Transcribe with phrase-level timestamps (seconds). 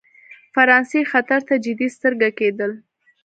[0.53, 2.71] فرانسې خطر ته جدي سترګه کېدل.